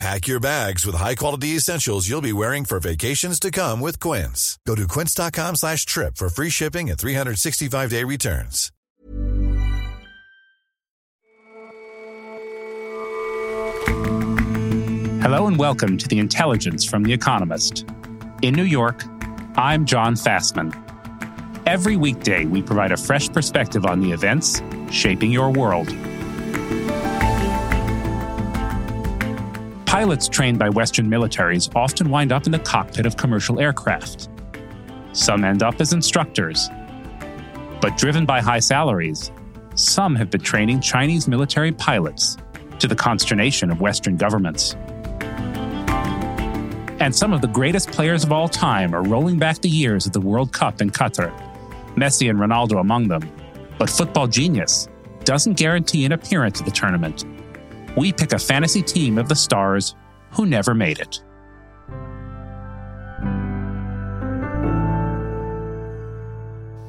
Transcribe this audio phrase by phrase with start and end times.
[0.00, 4.58] Pack your bags with high-quality essentials you'll be wearing for vacations to come with Quince.
[4.66, 8.70] Go to quince.com slash trip for free shipping and 365-day returns.
[15.22, 17.86] Hello and welcome to The Intelligence from The Economist.
[18.42, 19.04] In New York,
[19.56, 20.74] I'm John Fasman.
[21.66, 25.88] Every weekday, we provide a fresh perspective on the events shaping your world.
[29.94, 34.28] Pilots trained by Western militaries often wind up in the cockpit of commercial aircraft.
[35.12, 36.68] Some end up as instructors.
[37.80, 39.30] But driven by high salaries,
[39.76, 42.36] some have been training Chinese military pilots
[42.80, 44.74] to the consternation of Western governments.
[46.98, 50.12] And some of the greatest players of all time are rolling back the years of
[50.12, 51.30] the World Cup in Qatar,
[51.94, 53.30] Messi and Ronaldo among them.
[53.78, 54.88] But football genius
[55.22, 57.24] doesn't guarantee an appearance at the tournament.
[57.96, 59.94] We pick a fantasy team of the stars
[60.32, 61.22] who never made it.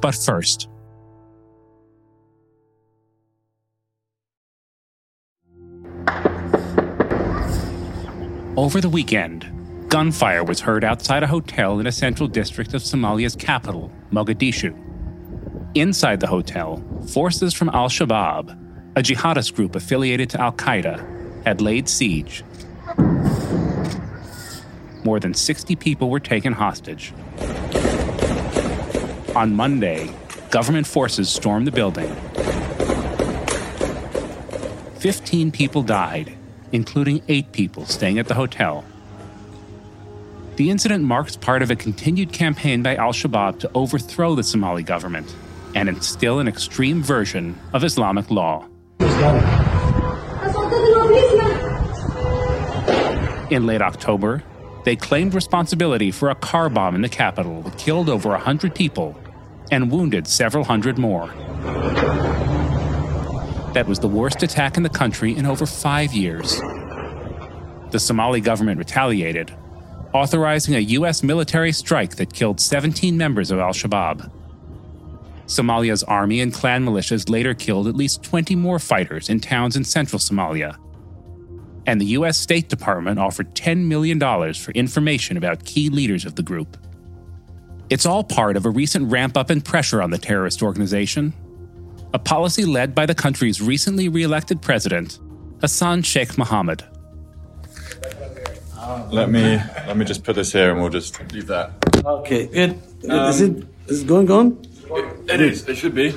[0.00, 0.68] But first,
[8.56, 13.36] over the weekend, gunfire was heard outside a hotel in a central district of Somalia's
[13.36, 14.76] capital, Mogadishu.
[15.76, 18.65] Inside the hotel, forces from Al Shabaab,
[18.96, 22.42] a jihadist group affiliated to Al Qaeda, had laid siege.
[25.04, 27.12] More than 60 people were taken hostage.
[29.36, 30.10] On Monday,
[30.50, 32.10] government forces stormed the building.
[34.98, 36.32] 15 people died,
[36.72, 38.82] including eight people staying at the hotel.
[40.56, 44.82] The incident marks part of a continued campaign by al Shabaab to overthrow the Somali
[44.82, 45.32] government
[45.74, 48.66] and instill an extreme version of Islamic law.
[53.50, 54.42] In late October,
[54.84, 59.18] they claimed responsibility for a car bomb in the capital that killed over 100 people
[59.70, 61.28] and wounded several hundred more.
[63.72, 66.60] That was the worst attack in the country in over five years.
[67.90, 69.50] The Somali government retaliated,
[70.12, 71.22] authorizing a U.S.
[71.22, 74.30] military strike that killed 17 members of al Shabaab.
[75.46, 79.84] Somalia's army and clan militias later killed at least 20 more fighters in towns in
[79.84, 80.76] central Somalia.
[81.86, 82.36] And the U.S.
[82.36, 84.18] State Department offered $10 million
[84.54, 86.76] for information about key leaders of the group.
[87.88, 91.32] It's all part of a recent ramp up in pressure on the terrorist organization,
[92.12, 95.20] a policy led by the country's recently re elected president,
[95.60, 96.82] Hassan Sheikh Mohamud.
[99.10, 101.72] Let me let me just put this here and we'll just leave that.
[102.04, 102.80] Okay, good.
[103.08, 104.58] Um, is it is it going on?
[105.28, 105.68] It, it is.
[105.68, 106.14] It should be.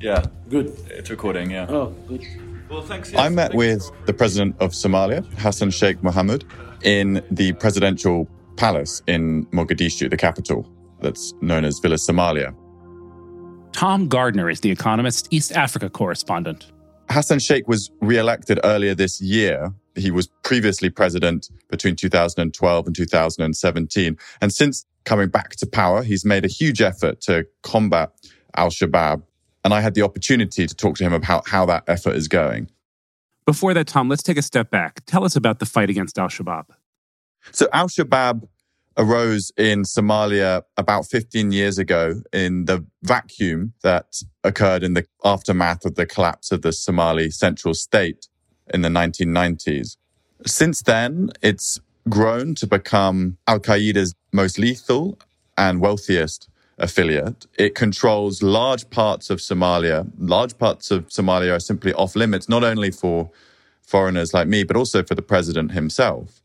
[0.00, 0.24] Yeah.
[0.48, 0.76] Good.
[0.90, 1.50] It's recording.
[1.50, 1.66] Yeah.
[1.68, 2.24] Oh, good.
[2.68, 3.14] Well, thanks.
[3.14, 6.44] I met with the president of Somalia, Hassan Sheikh Mohamud,
[6.82, 10.70] in the presidential palace in Mogadishu, the capital,
[11.00, 12.54] that's known as Villa Somalia.
[13.72, 16.70] Tom Gardner is the Economist's East Africa correspondent.
[17.10, 19.72] Hassan Sheikh was re-elected earlier this year.
[19.94, 24.16] He was previously president between 2012 and 2017.
[24.40, 28.12] And since coming back to power, he's made a huge effort to combat
[28.56, 29.22] Al Shabaab.
[29.64, 32.68] And I had the opportunity to talk to him about how that effort is going.
[33.46, 35.04] Before that, Tom, let's take a step back.
[35.06, 36.66] Tell us about the fight against Al Shabaab.
[37.50, 38.48] So, Al Shabaab
[38.96, 45.84] arose in Somalia about 15 years ago in the vacuum that occurred in the aftermath
[45.84, 48.28] of the collapse of the Somali central state
[48.72, 49.96] in the 1990s.
[50.46, 55.18] Since then, it's grown to become Al Qaeda's most lethal
[55.56, 57.46] and wealthiest affiliate.
[57.58, 60.10] It controls large parts of Somalia.
[60.18, 63.30] Large parts of Somalia are simply off limits, not only for
[63.82, 66.40] foreigners like me, but also for the president himself.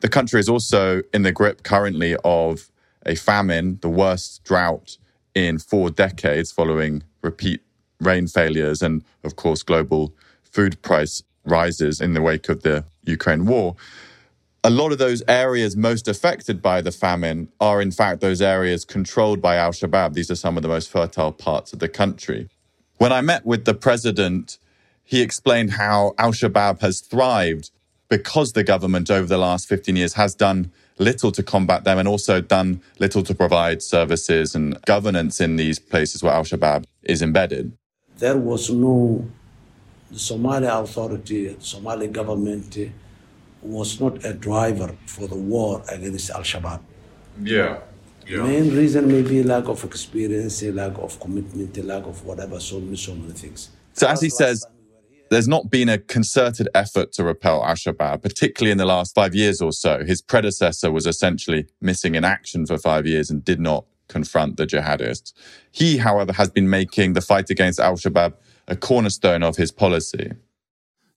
[0.00, 2.70] The country is also in the grip currently of
[3.04, 4.96] a famine, the worst drought
[5.34, 7.62] in four decades following repeat
[8.00, 13.46] rain failures and, of course, global food price rises in the wake of the Ukraine
[13.46, 13.76] war.
[14.64, 18.84] A lot of those areas most affected by the famine are, in fact, those areas
[18.84, 20.14] controlled by Al Shabaab.
[20.14, 22.48] These are some of the most fertile parts of the country.
[22.96, 24.58] When I met with the president,
[25.04, 27.70] he explained how Al Shabaab has thrived
[28.08, 32.08] because the government over the last 15 years has done little to combat them and
[32.08, 37.22] also done little to provide services and governance in these places where Al Shabaab is
[37.22, 37.72] embedded.
[38.18, 39.24] there was no,
[40.12, 42.76] Somali authority, Somali government
[43.62, 46.80] was not a driver for the war against Al Shabaab.
[47.42, 47.80] Yeah.
[48.26, 52.22] The main reason may be lack of experience, a lack of commitment, a lack of
[52.26, 53.70] whatever, so many, so many things.
[53.94, 54.66] So, as he says,
[55.30, 59.34] there's not been a concerted effort to repel Al Shabaab, particularly in the last five
[59.34, 60.04] years or so.
[60.04, 64.66] His predecessor was essentially missing in action for five years and did not confront the
[64.66, 65.32] jihadists.
[65.70, 68.34] He, however, has been making the fight against Al Shabaab
[68.66, 70.32] a cornerstone of his policy.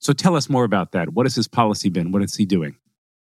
[0.02, 1.14] So tell us more about that.
[1.14, 2.10] What has his policy been?
[2.10, 2.76] What is he doing?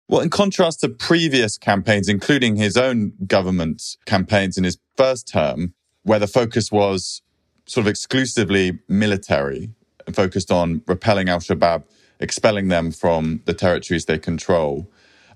[0.10, 5.74] Well, in contrast to previous campaigns, including his own government campaigns in his first term,
[6.04, 7.22] where the focus was
[7.66, 9.70] sort of exclusively military
[10.12, 11.84] focused on repelling Al Shabaab,
[12.20, 14.90] expelling them from the territories they control.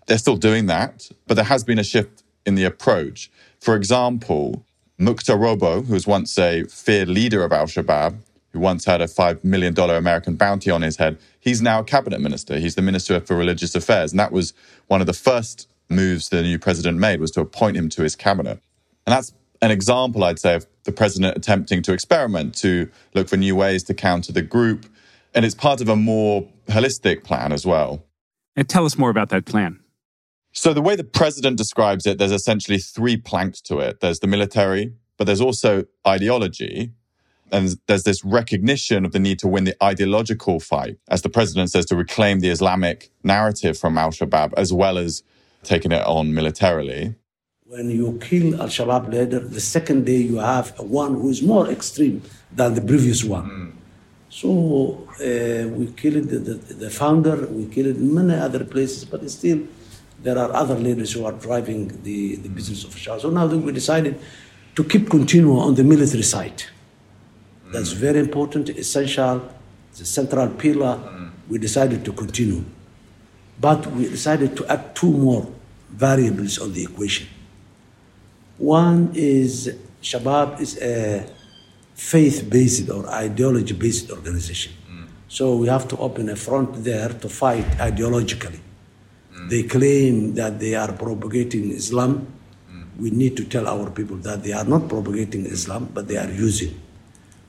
[0.08, 3.32] They're still doing that, but there has been a shift in the approach.
[3.60, 4.66] For example,
[4.98, 8.18] Mukhtar Robow, who was once a feared leader of Al Shabaab,
[8.54, 12.20] who once had a $5 million American bounty on his head, he's now a cabinet
[12.20, 12.60] minister.
[12.60, 14.12] He's the minister for religious affairs.
[14.12, 14.54] And that was
[14.88, 18.16] one of the first moves the new president made was to appoint him to his
[18.16, 18.60] cabinet.
[19.06, 23.38] And that's an example, I'd say, of the president attempting to experiment, to look for
[23.38, 24.86] new ways to counter the group.
[25.34, 28.04] And it's part of a more holistic plan as well.
[28.56, 29.80] And tell us more about that plan.
[30.54, 34.28] So, the way the president describes it, there's essentially three planks to it there's the
[34.28, 36.92] military, but there's also ideology,
[37.52, 41.70] and there's this recognition of the need to win the ideological fight, as the president
[41.70, 45.24] says, to reclaim the Islamic narrative from Al Shabaab, as well as
[45.64, 47.16] taking it on militarily.
[47.66, 51.70] When you kill Al Shabaab leader, the second day you have one who is more
[51.70, 52.22] extreme
[52.52, 53.50] than the previous one.
[53.50, 53.72] Mm.
[54.30, 56.54] So uh, we killed the, the,
[56.86, 59.60] the, founder, we killed many other places, but still
[60.24, 63.22] there are other leaders who are driving the, the business of Shabaab.
[63.22, 64.20] So now we decided
[64.76, 66.64] to keep continuing on the military side.
[67.72, 69.50] That's very important, essential,
[69.98, 71.00] the central pillar.
[71.50, 72.64] We decided to continue.
[73.60, 75.48] But we decided to add two more
[75.90, 77.28] variables on the equation.
[78.58, 81.26] One is Shabab is a
[81.94, 84.74] faith based or ideology based organization.
[84.90, 85.08] Mm.
[85.28, 88.60] So we have to open a front there to fight ideologically.
[89.34, 89.50] Mm.
[89.50, 92.26] They claim that they are propagating Islam.
[92.72, 92.86] Mm.
[93.00, 96.32] We need to tell our people that they are not propagating Islam, but they are
[96.32, 96.74] using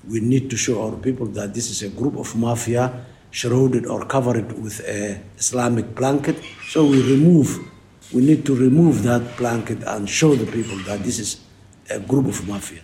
[0.09, 4.05] we need to show our people that this is a group of mafia shrouded or
[4.05, 6.37] covered with a Islamic blanket.
[6.69, 7.59] So we remove,
[8.13, 11.41] we need to remove that blanket and show the people that this is
[11.91, 12.83] a group of mafia.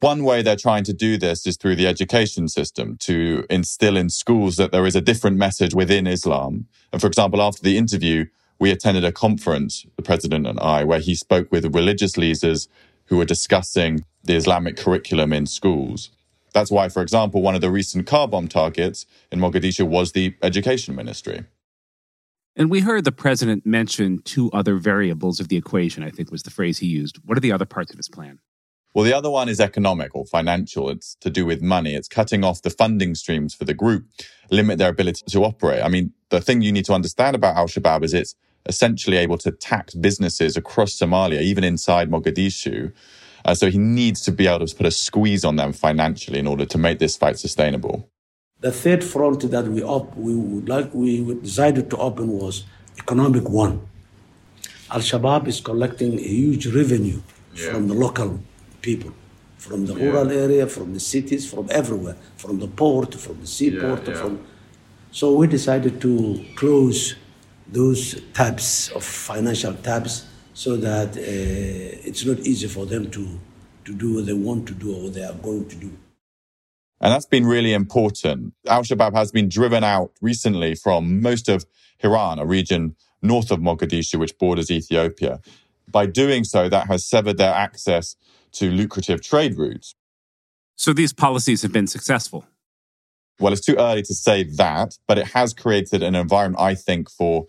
[0.00, 4.10] One way they're trying to do this is through the education system to instill in
[4.10, 6.66] schools that there is a different message within Islam.
[6.92, 8.26] And for example, after the interview,
[8.58, 12.68] we attended a conference, the president and I, where he spoke with religious leaders
[13.06, 16.10] who were discussing the Islamic curriculum in schools.
[16.52, 20.34] That's why, for example, one of the recent car bomb targets in Mogadishu was the
[20.42, 21.44] education ministry.
[22.54, 26.42] And we heard the president mention two other variables of the equation, I think was
[26.42, 27.18] the phrase he used.
[27.24, 28.40] What are the other parts of his plan?
[28.94, 30.90] Well, the other one is economic or financial.
[30.90, 31.94] It's to do with money.
[31.94, 34.04] It's cutting off the funding streams for the group,
[34.50, 35.82] limit their ability to operate.
[35.82, 38.34] I mean, the thing you need to understand about Al Shabaab is it's
[38.66, 42.92] essentially able to tax businesses across Somalia, even inside Mogadishu,
[43.44, 46.46] uh, so he needs to be able to put a squeeze on them financially in
[46.46, 48.08] order to make this fight sustainable.
[48.60, 52.64] The third front that we op- we would like we decided to open was
[52.98, 53.80] economic one.
[54.90, 57.20] Al Shabaab is collecting a huge revenue
[57.54, 57.72] yeah.
[57.72, 58.40] from the local
[58.80, 59.12] people,
[59.58, 60.04] from the yeah.
[60.04, 64.38] rural area, from the cities, from everywhere, from the port, from the seaport, yeah, from.
[65.10, 67.16] So we decided to close
[67.66, 73.38] those tabs of financial tabs so that uh, it's not easy for them to,
[73.84, 75.90] to do what they want to do or what they are going to do.
[77.00, 78.54] And that's been really important.
[78.68, 81.64] Al Shabaab has been driven out recently from most of
[82.02, 85.40] Hiran, a region north of Mogadishu, which borders Ethiopia.
[85.90, 88.16] By doing so, that has severed their access
[88.52, 89.94] to lucrative trade routes.
[90.76, 92.44] So these policies have been successful.
[93.40, 97.10] Well, it's too early to say that, but it has created an environment, I think,
[97.10, 97.46] for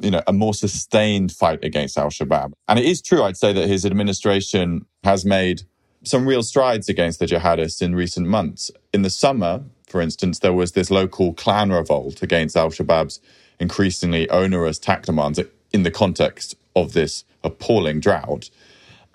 [0.00, 2.52] you know, a more sustained fight against Al Shabaab.
[2.68, 5.62] And it is true, I'd say, that his administration has made
[6.04, 8.70] some real strides against the jihadists in recent months.
[8.92, 13.20] In the summer, for instance, there was this local clan revolt against Al Shabaab's
[13.58, 15.40] increasingly onerous tax demands
[15.72, 18.50] in the context of this appalling drought.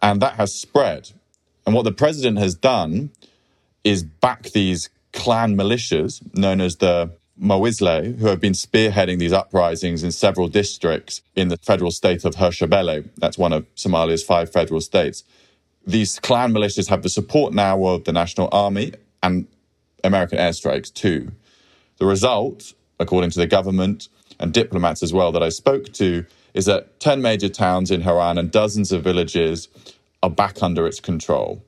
[0.01, 1.11] And that has spread.
[1.65, 3.11] And what the president has done
[3.83, 10.03] is back these clan militias known as the Mawisle, who have been spearheading these uprisings
[10.03, 13.09] in several districts in the federal state of Hirshabelle.
[13.17, 15.23] That's one of Somalia's five federal states.
[15.85, 19.47] These clan militias have the support now of the National Army and
[20.03, 21.31] American airstrikes too.
[21.97, 24.09] The result, according to the government
[24.39, 28.37] and diplomats as well that I spoke to, is that 10 major towns in Hiran
[28.37, 29.67] and dozens of villages
[30.21, 31.63] are back under its control.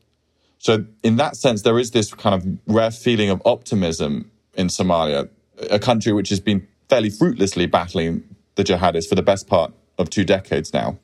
[0.59, 5.29] So, in that sense, there is this kind of rare feeling of optimism in Somalia,
[5.69, 8.23] a country which has been fairly fruitlessly battling
[8.55, 10.97] the jihadists for the best part of two decades now.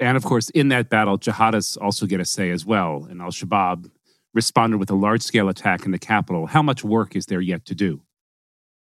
[0.00, 3.06] And of course, in that battle, jihadists also get a say as well.
[3.08, 3.90] And Al Shabaab
[4.32, 6.46] responded with a large scale attack in the capital.
[6.46, 8.02] How much work is there yet to do?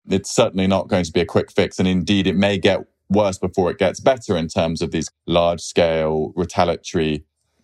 [0.09, 1.79] It's certainly not going to be a quick fix.
[1.79, 5.61] And indeed, it may get worse before it gets better in terms of these large
[5.61, 7.23] scale retaliatory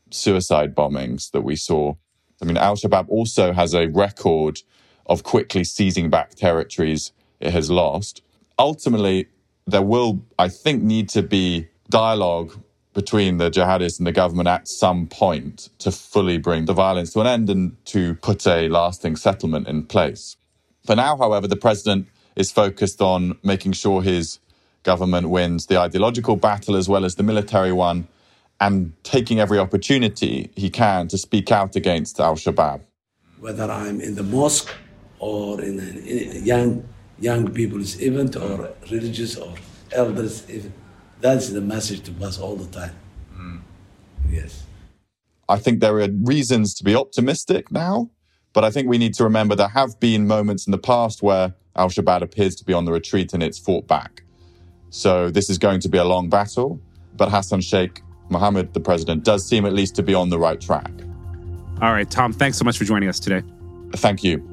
[0.09, 1.95] suicide bombings that we saw.
[2.41, 4.59] I mean, Al Shabaab also has a record
[5.05, 8.21] of quickly seizing back territories it has lost.
[8.57, 9.27] Ultimately,
[9.65, 12.59] there will, I think, need to be dialogue
[12.93, 17.21] between the jihadists and the government at some point to fully bring the violence to
[17.21, 20.37] an end and to put a lasting settlement in place.
[20.85, 24.39] For now, however, the president is focused on making sure his
[24.83, 28.07] government wins the ideological battle as well as the military one
[28.59, 32.81] and taking every opportunity he can to speak out against Al Shabaab.
[33.39, 34.73] Whether I'm in the mosque
[35.19, 36.87] or in a young,
[37.19, 39.53] young people's event or religious or
[39.91, 40.73] elders event,
[41.21, 42.95] that's the message to us all the time.
[43.35, 43.61] Mm.
[44.29, 44.63] Yes.
[45.47, 48.09] I think there are reasons to be optimistic now,
[48.53, 51.53] but I think we need to remember there have been moments in the past where
[51.75, 54.23] Al Shabaab appears to be on the retreat and it's fought back.
[54.89, 56.79] So this is going to be a long battle,
[57.15, 60.59] but Hassan Sheikh Mohamud, the president, does seem at least to be on the right
[60.59, 60.91] track.
[61.81, 63.43] All right, Tom, thanks so much for joining us today.
[63.95, 64.52] Thank you.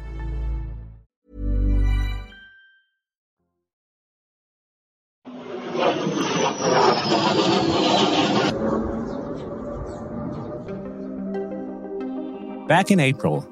[12.71, 13.45] Back in April,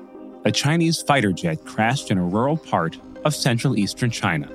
[0.46, 4.50] a Chinese fighter jet crashed in a rural part of central eastern China.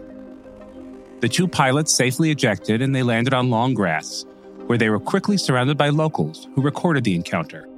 [1.21, 4.25] The two pilots safely ejected and they landed on long grass,
[4.65, 7.69] where they were quickly surrounded by locals who recorded the encounter.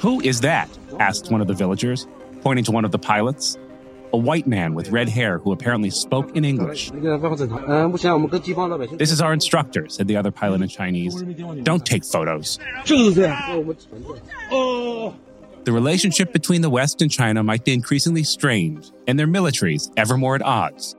[0.00, 0.68] Who is that?
[0.98, 2.08] asked one of the villagers,
[2.40, 3.56] pointing to one of the pilots
[4.12, 6.90] a white man with red hair who apparently spoke in English.
[6.90, 11.22] This is our instructor, said the other pilot in Chinese.
[11.62, 12.58] Don't take photos.
[15.62, 20.16] The relationship between the West and China might be increasingly strained, and their militaries ever
[20.16, 20.96] more at odds.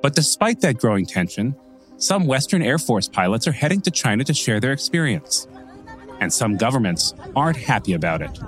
[0.00, 1.56] But despite that growing tension,
[1.96, 5.48] some Western Air Force pilots are heading to China to share their experience.
[6.20, 8.38] And some governments aren't happy about it.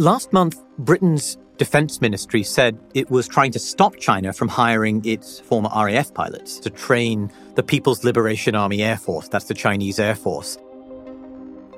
[0.00, 5.40] Last month, Britain's defense ministry said it was trying to stop China from hiring its
[5.40, 9.28] former RAF pilots to train the People's Liberation Army Air Force.
[9.28, 10.56] That's the Chinese Air Force.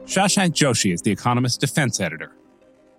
[0.04, 2.30] Shashank Joshi is the Economist defense editor.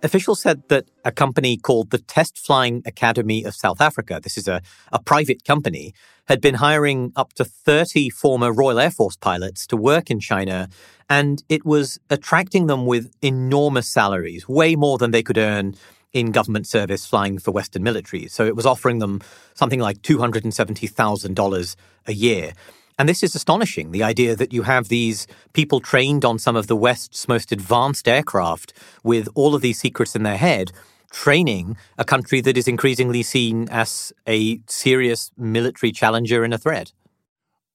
[0.02, 4.46] Officials said that a company called the Test Flying Academy of South Africa, this is
[4.46, 4.60] a,
[4.92, 5.94] a private company,
[6.28, 10.68] had been hiring up to 30 former Royal Air Force pilots to work in China
[11.08, 15.74] and it was attracting them with enormous salaries, way more than they could earn
[16.12, 18.30] in government service flying for Western militaries.
[18.30, 19.20] So it was offering them
[19.54, 22.52] something like $270,000 a year.
[22.98, 26.68] And this is astonishing the idea that you have these people trained on some of
[26.68, 30.70] the West's most advanced aircraft with all of these secrets in their head,
[31.10, 36.92] training a country that is increasingly seen as a serious military challenger and a threat.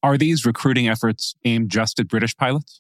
[0.02, 2.80] Are these recruiting efforts aimed just at British pilots?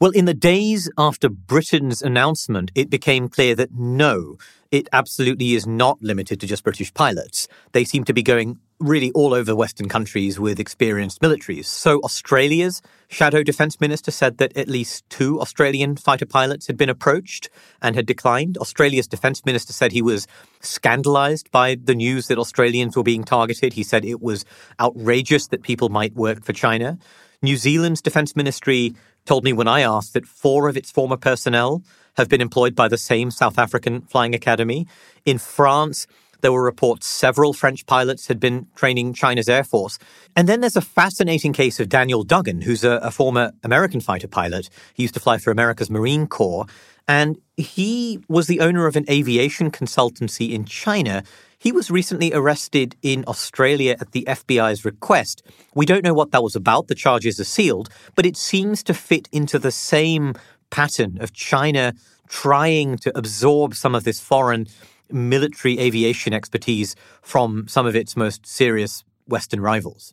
[0.00, 4.38] Well, in the days after Britain's announcement, it became clear that no,
[4.70, 7.48] it absolutely is not limited to just British pilots.
[7.72, 11.64] They seem to be going really all over Western countries with experienced militaries.
[11.64, 16.88] So Australia's shadow defense minister said that at least two Australian fighter pilots had been
[16.88, 17.50] approached
[17.82, 18.56] and had declined.
[18.58, 20.28] Australia's defense minister said he was
[20.60, 23.72] scandalized by the news that Australians were being targeted.
[23.72, 24.44] He said it was
[24.78, 26.98] outrageous that people might work for China.
[27.40, 28.94] New Zealand's defense ministry
[29.28, 31.82] told me when I asked that four of its former personnel
[32.16, 34.86] have been employed by the same South African flying academy.
[35.24, 36.06] In France,
[36.40, 39.98] There were reports several French pilots had been training China's Air Force.
[40.36, 44.28] And then there's a fascinating case of Daniel Duggan, who's a, a former American fighter
[44.28, 44.70] pilot.
[44.94, 46.66] He used to fly for America's Marine Corps.
[47.08, 51.24] And he was the owner of an aviation consultancy in China.
[51.58, 55.42] He was recently arrested in Australia at the FBI's request.
[55.74, 56.86] We don't know what that was about.
[56.86, 60.34] The charges are sealed, but it seems to fit into the same
[60.70, 61.94] pattern of China
[62.28, 64.66] trying to absorb some of this foreign
[65.10, 70.12] military aviation expertise from some of its most serious Western rivals.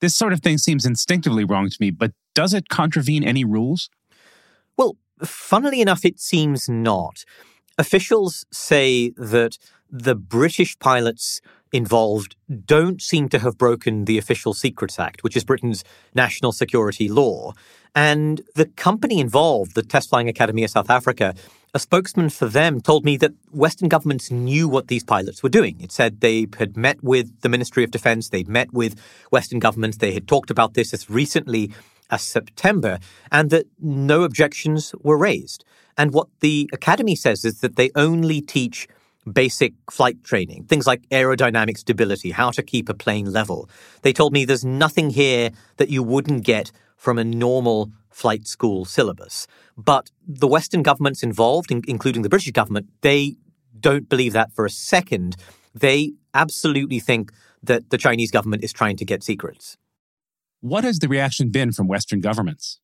[0.00, 3.88] This sort of thing seems instinctively wrong to me, but does it contravene any rules?
[4.76, 4.96] Well,
[5.28, 7.24] funnily enough, it seems not.
[7.78, 9.58] Officials say that
[9.90, 11.40] the British pilots
[11.72, 15.82] involved don't seem to have broken the Official Secrets Act, which is Britain's
[16.14, 17.52] national security law.
[17.96, 21.34] And the company involved, the Test Flying Academy of South Africa,
[21.74, 25.80] a spokesman for them told me that Western governments knew what these pilots were doing.
[25.80, 28.96] It said they had met with the Ministry of Defense, they'd met with
[29.30, 31.72] Western governments, they had talked about this as recently
[32.10, 32.98] as September,
[33.30, 35.64] and that no objections were raised.
[35.96, 38.88] And what the Academy says is that they only teach
[39.32, 43.68] basic flight training, things like aerodynamic stability, how to keep a plane level.
[44.02, 48.84] They told me there's nothing here that you wouldn't get from a normal flight school
[48.84, 49.46] syllabus.
[49.76, 53.36] But the Western governments involved, including the British government, they
[53.80, 55.36] don't believe that for a second.
[55.74, 57.32] They absolutely think
[57.62, 59.76] that the Chinese government is trying to get secrets.
[60.64, 62.80] What has the reaction been from Western governments?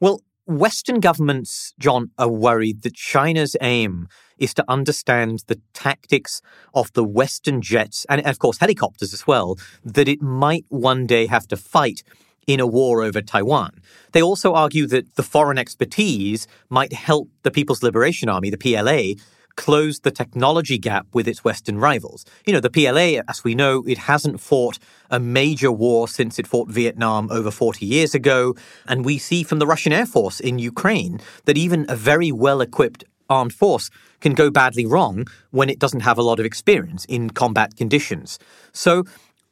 [0.00, 6.40] Well, Western governments, John, are worried that China's aim is to understand the tactics
[6.72, 11.26] of the Western jets and, of course, helicopters as well, that it might one day
[11.26, 12.02] have to fight
[12.46, 13.72] in a war over Taiwan.
[14.12, 19.22] They also argue that the foreign expertise might help the People's Liberation Army, the PLA,
[19.56, 22.24] close the technology gap with its Western rivals.
[22.46, 24.78] You know, the PLA, as we know, it hasn't fought
[25.10, 28.54] a major war since it fought Vietnam over 40 years ago.
[28.86, 32.60] And we see from the Russian Air Force in Ukraine that even a very well
[32.60, 37.04] equipped armed force can go badly wrong when it doesn't have a lot of experience
[37.06, 38.38] in combat conditions.
[38.72, 39.04] So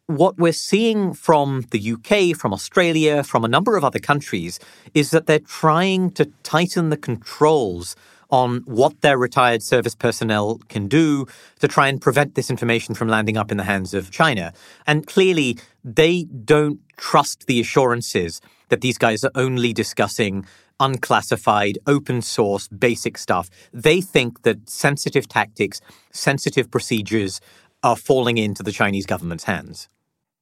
[0.06, 4.58] what we're seeing from the UK, from Australia, from a number of other countries
[4.92, 7.94] is that they're trying to tighten the controls
[8.30, 11.26] on what their retired service personnel can do
[11.58, 14.52] to try and prevent this information from landing up in the hands of China.
[14.86, 20.46] And clearly, they don't trust the assurances that these guys are only discussing
[20.78, 23.50] unclassified, open source, basic stuff.
[23.72, 27.40] They think that sensitive tactics, sensitive procedures
[27.82, 29.88] are falling into the Chinese government's hands.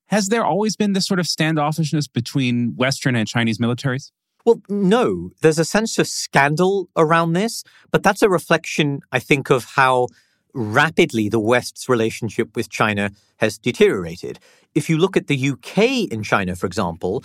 [0.06, 4.10] Has there always been this sort of standoffishness between Western and Chinese militaries?
[4.44, 5.30] Well, no.
[5.42, 10.08] There's a sense of scandal around this, but that's a reflection, I think, of how
[10.54, 14.38] rapidly the West's relationship with China has deteriorated.
[14.74, 17.24] If you look at the UK in China, for example,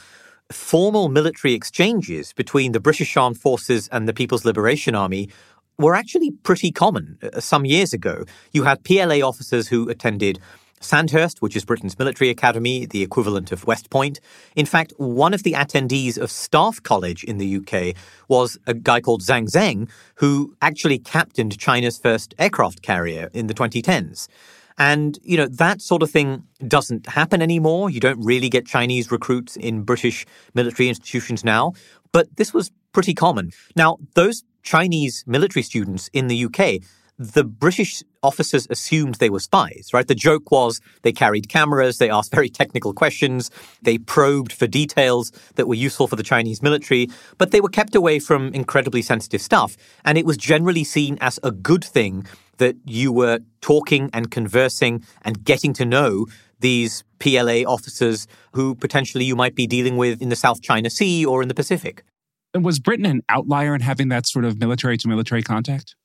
[0.51, 5.29] formal military exchanges between the British Armed Forces and the People's Liberation Army
[5.77, 8.25] were actually pretty common uh, some years ago.
[8.51, 10.39] You had PLA officers who attended
[10.83, 14.19] Sandhurst, which is Britain's military academy, the equivalent of West Point.
[14.55, 17.95] In fact, one of the attendees of Staff College in the UK
[18.27, 23.53] was a guy called Zhang Zheng, who actually captained China's first aircraft carrier in the
[23.53, 24.27] 2010s.
[24.77, 27.89] And, you know, that sort of thing doesn't happen anymore.
[27.89, 31.73] You don't really get Chinese recruits in British military institutions now.
[32.11, 33.51] But this was pretty common.
[33.75, 36.81] Now, those Chinese military students in the UK,
[37.19, 40.07] the British officers assumed they were spies, right?
[40.07, 45.31] The joke was they carried cameras, they asked very technical questions, they probed for details
[45.55, 49.41] that were useful for the Chinese military, but they were kept away from incredibly sensitive
[49.41, 49.77] stuff.
[50.03, 52.25] And it was generally seen as a good thing
[52.57, 56.25] that you were talking and conversing and getting to know
[56.59, 61.25] these PLA officers who potentially you might be dealing with in the South China Sea
[61.25, 62.03] or in the Pacific.
[62.53, 65.95] And was Britain an outlier in having that sort of military to military contact?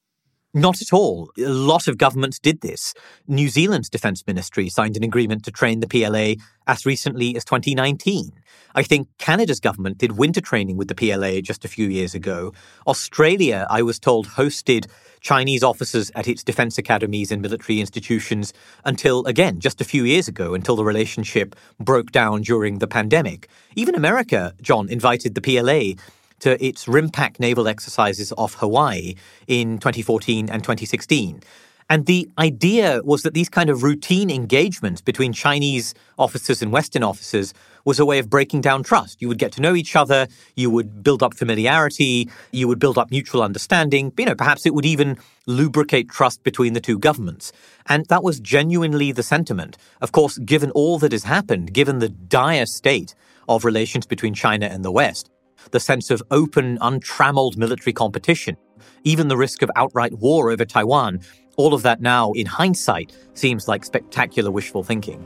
[0.55, 1.31] Not at all.
[1.37, 2.95] A lot of governments did this.
[3.27, 8.33] New Zealand's defence ministry signed an agreement to train the PLA as recently as 2019.
[8.75, 12.55] I think Canada's government did winter training with the PLA just a few years ago.
[12.87, 14.87] Australia, I was told, hosted
[15.21, 18.55] Chinese officers at its defence academies and military institutions
[18.87, 23.49] until, again, just a few years ago, until the relationship broke down during the pandemic.
[23.77, 26.03] Even America, John, invited the PLA
[26.41, 29.15] to its RIMPAC naval exercises off Hawaii
[29.47, 31.43] in 2014 and 2016.
[31.91, 37.03] And the idea was that these kind of routine engagements between Chinese officers and Western
[37.03, 37.55] officers
[37.87, 39.23] was a way of breaking down trust.
[39.23, 42.99] You would get to know each other, you would build up familiarity, you would build
[42.99, 44.13] up mutual understanding.
[44.19, 47.53] You know, perhaps it would even lubricate trust between the two governments.
[47.87, 49.79] And that was genuinely the sentiment.
[50.03, 53.15] Of course, given all that has happened, given the dire state
[53.49, 55.31] of relations between China and the West,
[55.71, 58.57] the sense of open, untrammeled military competition,
[59.05, 61.21] even the risk of outright war over Taiwan,
[61.57, 65.23] all of that now, in hindsight, seems like spectacular wishful thinking.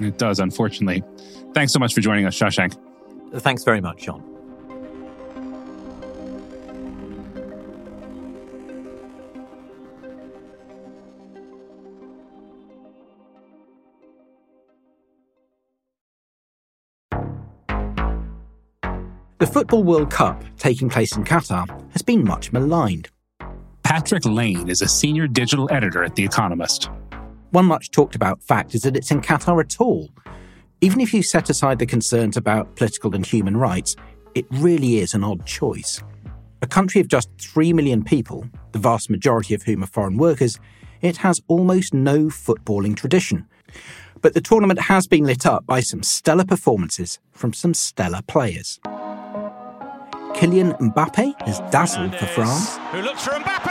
[0.00, 1.04] It does, unfortunately.
[1.52, 2.76] Thanks so much for joining us, Shashank.
[3.34, 4.33] Thanks very much, John.
[19.38, 23.08] The Football World Cup, taking place in Qatar, has been much maligned.
[23.82, 26.88] Patrick Lane is a senior digital editor at The Economist.
[27.50, 30.08] One much talked about fact is that it's in Qatar at all.
[30.80, 33.96] Even if you set aside the concerns about political and human rights,
[34.36, 36.00] it really is an odd choice.
[36.62, 40.60] A country of just 3 million people, the vast majority of whom are foreign workers,
[41.00, 43.48] it has almost no footballing tradition.
[44.22, 48.78] But the tournament has been lit up by some stellar performances from some stellar players.
[50.44, 52.76] Kylian Mbappe has dazzled for France.
[52.92, 53.70] Who looks for Mbappe?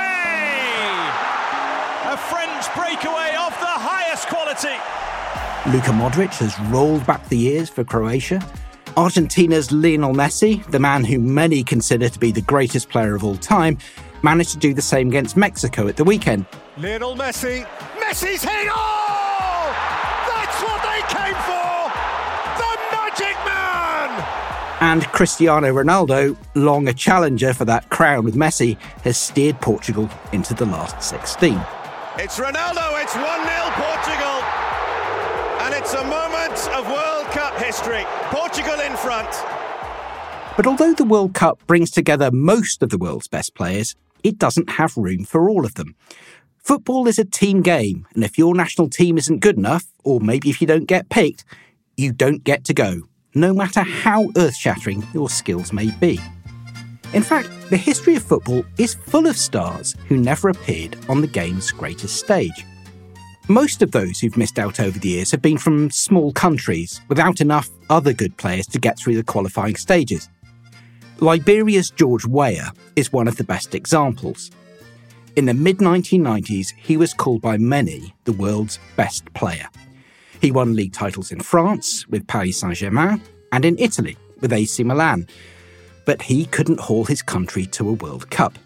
[2.12, 4.74] A French breakaway of the highest quality.
[5.70, 8.42] Luka Modric has rolled back the years for Croatia.
[8.98, 13.38] Argentina's Lionel Messi, the man who many consider to be the greatest player of all
[13.38, 13.78] time,
[14.24, 16.48] managed to do the same against Mexico at the weekend.
[16.80, 17.68] Lionel Messi.
[18.00, 18.68] Messi's hit!
[18.72, 19.03] Oh!
[24.84, 30.54] And Cristiano Ronaldo, long a challenger for that crown with Messi, has steered Portugal into
[30.54, 31.54] the last 16.
[32.20, 33.32] It's Ronaldo, it's 1 0
[33.80, 34.44] Portugal.
[35.62, 38.04] And it's a moment of World Cup history.
[38.24, 39.30] Portugal in front.
[40.58, 44.72] But although the World Cup brings together most of the world's best players, it doesn't
[44.72, 45.96] have room for all of them.
[46.58, 50.50] Football is a team game, and if your national team isn't good enough, or maybe
[50.50, 51.46] if you don't get picked,
[51.96, 53.04] you don't get to go,
[53.36, 56.20] no matter how earth shattering your skills may be.
[57.14, 61.28] In fact, the history of football is full of stars who never appeared on the
[61.28, 62.66] game's greatest stage.
[63.48, 67.42] Most of those who've missed out over the years have been from small countries without
[67.42, 70.30] enough other good players to get through the qualifying stages.
[71.20, 74.50] Liberia's George Weah is one of the best examples.
[75.36, 79.68] In the mid 1990s, he was called by many the world's best player.
[80.44, 83.22] He won league titles in France with Paris Saint Germain
[83.54, 85.26] and in Italy with AC Milan,
[86.06, 88.60] but he couldn't haul his country to a World Cup.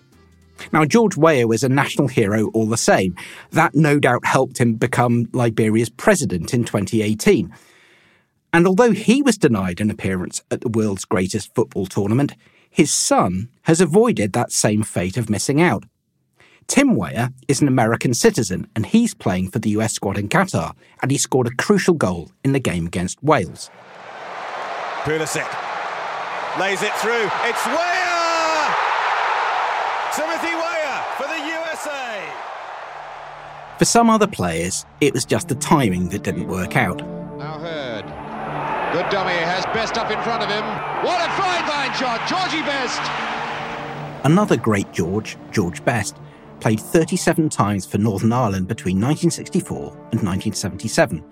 [0.73, 3.15] Now, George Weah was a national hero all the same.
[3.51, 7.53] That no doubt helped him become Liberia's president in 2018.
[8.51, 12.33] And although he was denied an appearance at the world's greatest football tournament,
[12.71, 15.83] his son has avoided that same fate of missing out.
[16.67, 20.73] Tim Weah is an American citizen and he's playing for the US squad in Qatar,
[21.01, 23.69] and he scored a crucial goal in the game against Wales.
[25.03, 25.47] Pulisic
[26.59, 27.29] lays it through.
[27.45, 28.75] It's Weah!
[30.13, 32.21] Timothy Weah for the USA.
[33.79, 36.97] For some other players, it was just the timing that didn't work out.
[37.37, 38.03] Now heard.
[38.93, 40.65] Good dummy has Best up in front of him.
[41.05, 43.01] What a fine line shot, Georgie Best.
[44.25, 46.17] Another great George, George Best,
[46.59, 51.23] played 37 times for Northern Ireland between 1964 and 1977.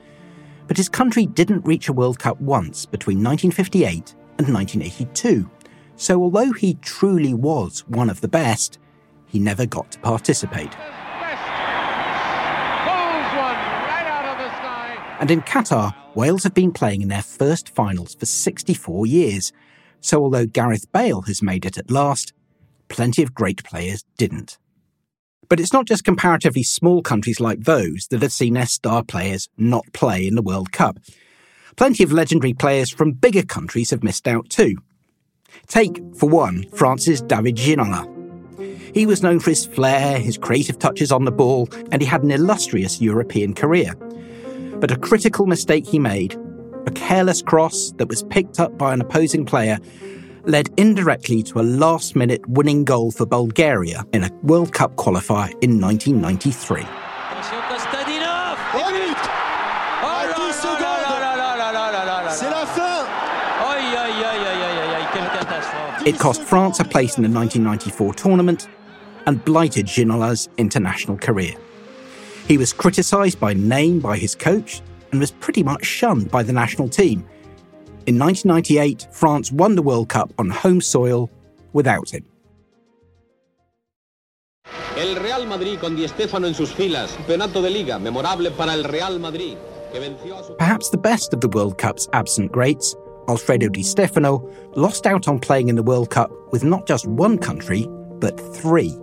[0.68, 5.50] But his country didn't reach a World Cup once between 1958 and 1982.
[5.96, 8.80] So although he truly was one of the best,
[9.28, 10.76] he never got to participate.
[15.20, 19.54] And in Qatar, Wales have been playing in their first finals for 64 years.
[20.02, 22.34] So although Gareth Bale has made it at last,
[22.90, 24.58] plenty of great players didn't.
[25.50, 29.50] But it's not just comparatively small countries like those that have seen their star players
[29.58, 31.00] not play in the World Cup.
[31.76, 34.78] Plenty of legendary players from bigger countries have missed out too.
[35.68, 38.12] Take, for one, France's David Ginola.
[38.96, 42.24] He was known for his flair, his creative touches on the ball, and he had
[42.24, 43.94] an illustrious European career.
[44.80, 46.40] But a critical mistake he made,
[46.88, 49.80] a careless cross that was picked up by an opposing player,
[50.46, 55.52] led indirectly to a last minute winning goal for Bulgaria in a World Cup qualifier
[55.62, 56.82] in 1993.
[66.06, 68.68] It cost France a place in the 1994 tournament,
[69.26, 71.54] and blighted Ginola's international career.
[72.48, 74.82] He was criticised by name by his coach
[75.12, 77.28] and was pretty much shunned by the national team.
[78.08, 81.30] In 1998, France won the World Cup on home soil
[81.74, 82.24] without him.
[84.96, 87.12] El Real Madrid con Di Stéfano en sus filas.
[87.18, 89.58] Campeonato de Liga, memorable para el Real Madrid.
[90.58, 92.96] Perhaps the best of the World Cup's absent greats,
[93.30, 97.38] Alfredo Di Stefano lost out on playing in the World Cup with not just one
[97.38, 97.88] country,
[98.20, 98.94] but three.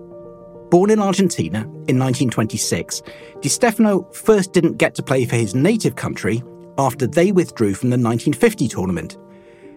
[0.70, 3.02] Born in Argentina in 1926,
[3.40, 6.42] Di Stefano first didn't get to play for his native country
[6.78, 9.18] after they withdrew from the 1950 tournament.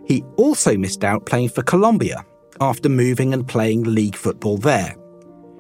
[0.05, 2.25] He also missed out playing for Colombia
[2.61, 4.95] after moving and playing league football there.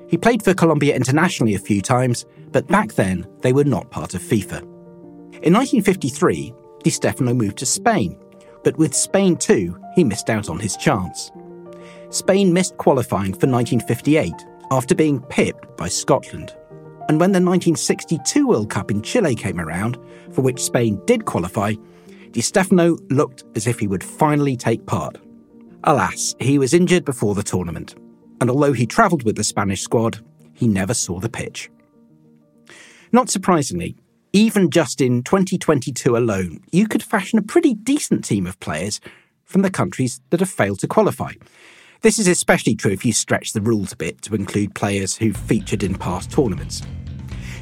[0.07, 4.13] He played for Colombia internationally a few times, but back then they were not part
[4.13, 4.61] of FIFA.
[5.41, 8.17] In 1953, Di Stefano moved to Spain,
[8.63, 11.31] but with Spain too, he missed out on his chance.
[12.09, 14.33] Spain missed qualifying for 1958
[14.71, 16.55] after being pipped by Scotland.
[17.07, 19.97] And when the 1962 World Cup in Chile came around,
[20.31, 21.73] for which Spain did qualify,
[22.31, 25.17] Di Stefano looked as if he would finally take part.
[25.83, 27.93] Alas, he was injured before the tournament,
[28.41, 30.19] and although he travelled with the Spanish squad,
[30.53, 31.69] he never saw the pitch.
[33.11, 33.95] Not surprisingly,
[34.33, 38.99] even just in 2022 alone, you could fashion a pretty decent team of players
[39.45, 41.33] from the countries that have failed to qualify.
[42.05, 45.35] This is especially true if you stretch the rules a bit to include players who've
[45.35, 46.83] featured in past tournaments.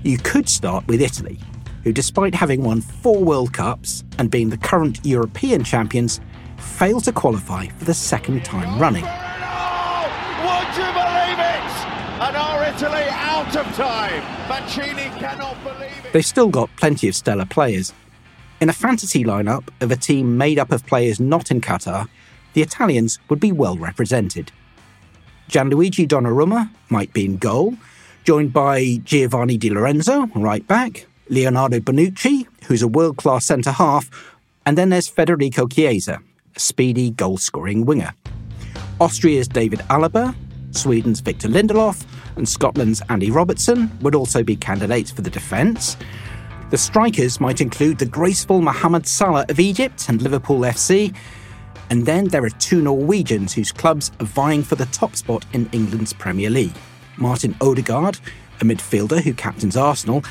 [0.03, 1.39] You could start with Italy,
[1.85, 6.19] who, despite having won four World Cups and being the current European champions,
[6.57, 9.05] failed to qualify for the second time running.
[9.07, 10.11] Oh,
[10.43, 11.71] would you believe it?
[12.19, 14.49] And our Italy out of time.
[14.49, 16.11] Mancini cannot believe it.
[16.11, 17.93] They've still got plenty of stellar players.
[18.59, 22.09] In a fantasy lineup of a team made up of players not in Qatar,
[22.53, 24.51] the Italians would be well represented.
[25.49, 27.75] Gianluigi Donnarumma might be in goal,
[28.23, 34.09] joined by Giovanni Di Lorenzo, right back, Leonardo Bonucci, who's a world class centre half,
[34.65, 36.21] and then there's Federico Chiesa,
[36.55, 38.13] a speedy goal scoring winger.
[38.99, 40.35] Austria's David Alaba,
[40.71, 45.97] Sweden's Victor Lindelof, and Scotland's Andy Robertson would also be candidates for the defence.
[46.69, 51.15] The strikers might include the graceful Mohamed Salah of Egypt and Liverpool FC.
[51.89, 55.69] And then there are two Norwegians whose clubs are vying for the top spot in
[55.71, 56.75] England's Premier League
[57.17, 58.19] Martin Odegaard,
[58.61, 60.23] a midfielder who captains Arsenal,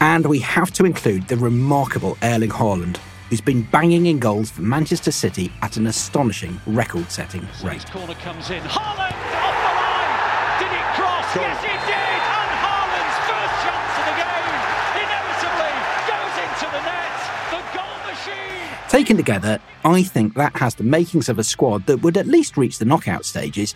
[0.00, 2.96] and we have to include the remarkable Erling Haaland,
[3.30, 7.86] who's been banging in goals for Manchester City at an astonishing record setting rate.
[7.90, 8.60] corner comes in.
[8.62, 10.58] Haaland off the line.
[10.58, 11.36] Did it cross?
[11.36, 12.20] Yes, it did.
[12.34, 14.58] And Haaland's first chance of the game
[15.06, 15.74] inevitably
[16.10, 17.14] goes into the net.
[17.54, 18.68] The goal machine.
[18.94, 22.56] Taken together, I think that has the makings of a squad that would at least
[22.56, 23.74] reach the knockout stages.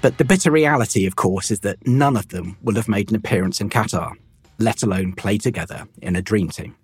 [0.00, 3.14] But the bitter reality, of course, is that none of them will have made an
[3.14, 4.14] appearance in Qatar,
[4.58, 6.74] let alone play together in a dream team.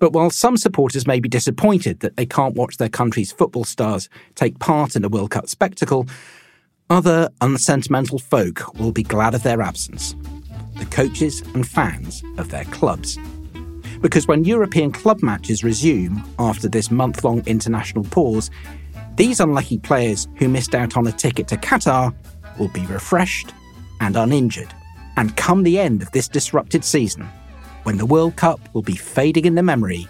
[0.00, 4.08] But while some supporters may be disappointed that they can't watch their country's football stars
[4.34, 6.08] take part in a World Cup spectacle,
[6.90, 10.16] other unsentimental folk will be glad of their absence
[10.78, 13.16] the coaches and fans of their clubs.
[14.00, 18.50] Because when European club matches resume after this month long international pause,
[19.16, 22.14] these unlucky players who missed out on a ticket to Qatar
[22.58, 23.52] will be refreshed
[24.00, 24.72] and uninjured.
[25.16, 27.26] And come the end of this disrupted season,
[27.84, 30.06] when the World Cup will be fading in the memory,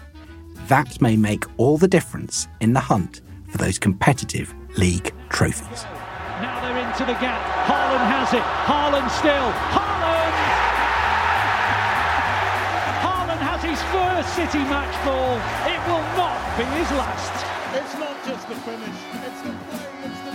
[0.67, 5.83] that may make all the difference in the hunt for those competitive league trophies.
[6.41, 7.39] Now they're into the gap.
[7.65, 8.41] Haaland has it.
[8.41, 9.51] Haaland still.
[9.71, 10.16] Haaland!
[13.77, 15.37] His first City match ball.
[15.67, 17.45] It will not be his last.
[17.75, 20.31] It's not just the finish, it's the play, it's the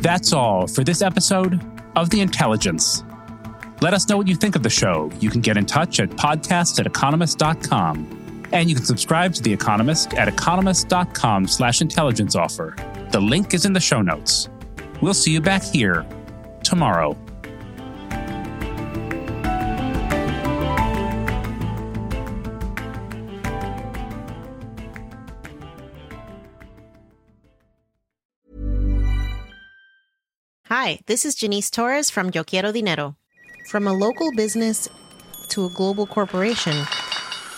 [0.00, 1.60] That's all for this episode
[1.96, 3.04] of The Intelligence.
[3.80, 5.10] Let us know what you think of the show.
[5.20, 8.19] You can get in touch at podcast at economist.com.
[8.52, 12.74] And you can subscribe to The Economist at economist.com slash intelligence offer.
[13.10, 14.48] The link is in the show notes.
[15.00, 16.06] We'll see you back here
[16.62, 17.16] tomorrow.
[30.66, 33.16] Hi, this is Janice Torres from Yo Quiero Dinero.
[33.66, 34.88] From a local business
[35.48, 36.86] to a global corporation,